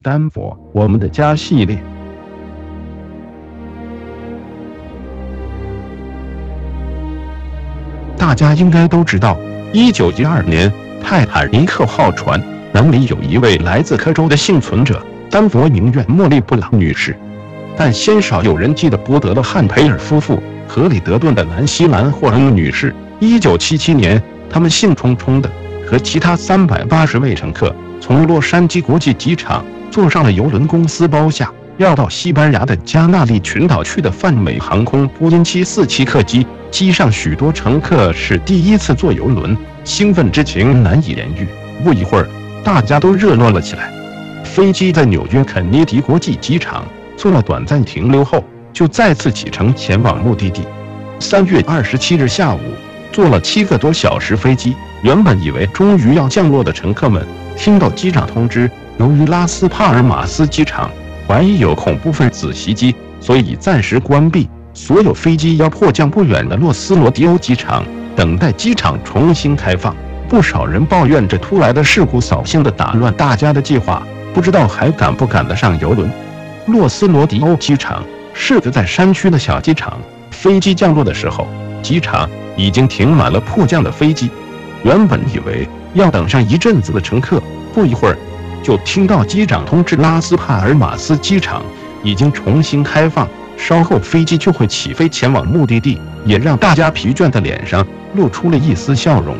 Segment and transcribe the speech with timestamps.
[0.00, 1.76] 丹佛，我们的家系列。
[8.16, 9.36] 大家应该都知道，
[9.72, 10.72] 一九一二年
[11.02, 12.40] 泰坦尼克号船
[12.72, 17.18] 难里有一位来自科州的幸存者丹佛名媛莫莉布朗女士，
[17.76, 22.94] 但鲜少有人记得波德的汉培尔夫妇和里德顿的南希兰霍恩女士。
[23.18, 25.50] 一九七七年，他们兴冲冲的
[25.84, 29.64] 和其他三百八十位乘客从洛杉矶国际机场。
[29.98, 41.48] 坐上了邮轮公司包下要到西班牙的加那利群岛去的泛美航空波音747客机，机上许多乘客是第一次坐邮轮，兴奋之情难以言喻。
[41.82, 42.28] 不一会儿，
[42.62, 43.90] 大家都热络了起来。
[44.44, 46.84] 飞机在纽约肯尼迪国际机场
[47.16, 50.62] 做了短暂停留后，就再次启程前往目的地。
[51.18, 52.60] 三月二十七日下午，
[53.10, 57.26] 坐了七个多小时飞机，原本以为终于要降落的乘客们，
[57.56, 58.70] 听到机长通知。
[58.98, 60.90] 由于拉斯帕尔马斯机场
[61.26, 67.84] 怀疑有恐怖分子袭击，所以暂时关闭所有飞机要迫降不远的洛斯罗迪欧机场，
[68.16, 69.94] 等待机场重新开放。
[70.28, 74.02] 不少人抱怨这突来的事故扫兴的打乱大家的计划，
[74.34, 76.10] 不知道还赶不赶得上游轮。
[76.66, 78.04] 洛斯罗迪欧机场
[78.34, 79.96] 是个在山区的小机场，
[80.32, 81.46] 飞机降落的时候，
[81.82, 84.28] 机场已经停满了迫降的飞机。
[84.82, 87.40] 原本以为要等上一阵子的乘客，
[87.72, 88.18] 不一会儿。
[88.62, 91.62] 就听到机长通知，拉斯帕尔马斯机场
[92.02, 99.36] 已经重新开放，稍后飞机就会起飞前往目的地，也让大家疲倦的脸上露出了一丝笑容。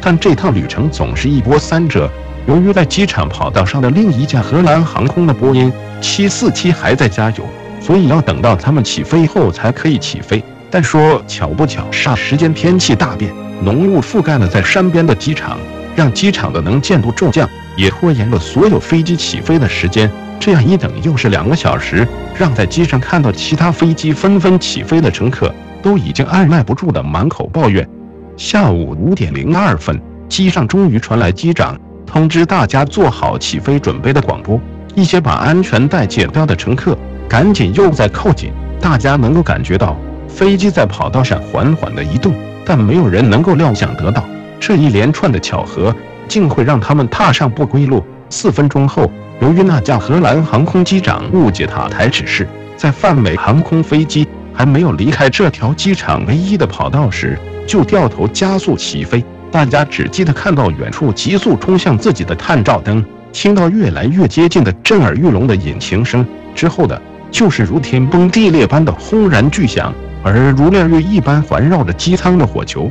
[0.00, 2.10] 但这趟旅程总是一波三折，
[2.46, 7.44] 由于在机场跑道上的另一架荷兰航空的波音747还在加油，
[7.80, 10.42] 所以要等到他们起飞后才可以起飞。
[10.70, 15.58] 但说巧不巧，霎时间天气大变，浓雾覆盖了在山边的机场，
[15.96, 17.48] 让机场的能见度骤降。
[17.80, 22.06] 也拖延了所有飞机起飞的时间，这样一等又是两个小时，
[22.38, 25.50] 让在机上看到其他飞机纷纷起飞的乘客
[25.82, 27.88] 都已经按耐不住的满口抱怨。
[28.36, 31.74] 下午五点零二分，机上终于传来机长
[32.04, 34.60] 通知大家做好起飞准备的广播。
[34.94, 38.52] 一些把安全带解掉的乘客赶紧又在扣紧。
[38.78, 39.96] 大家能够感觉到
[40.28, 44.22] 飞机在跑道上缓缓的移动，但没有人能够料想得到
[44.58, 45.94] 这一连串的巧合。
[46.30, 48.02] 竟会让他们踏上不归路。
[48.30, 49.10] 四分钟后，
[49.40, 57.36] 由于那架荷兰航空机长误解塔台指示，在泛美航空飞机还没有离开这条机场唯一的跑道时，
[57.66, 59.22] 就掉头加速起飞。
[59.50, 66.24] 大家只记得看到远处急速冲向自己的探照灯，听到越来越接近的震耳欲聋的引擎声，
[66.54, 67.02] 之后的
[67.32, 69.92] 就是如天崩地裂般的轰然巨响，
[70.22, 72.88] 而如炼狱一般环绕着机舱的火球。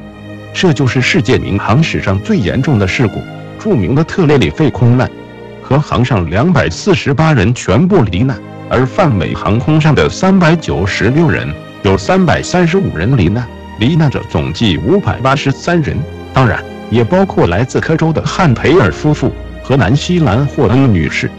[0.54, 3.22] 这就是世界民航史上最严重的事故，
[3.60, 5.10] 著名的特列里费空难，
[5.62, 8.38] 和航上两百四十八人全部罹难，
[8.70, 11.48] 而泛美航空上的三百九十六人
[11.84, 13.48] 有三百三十五人罹难，
[13.80, 15.98] 罹难者总计五百八十三人，
[16.34, 19.32] 当然也包括来自科州的汉培尔夫妇
[19.64, 21.30] 和南希兰霍恩女士。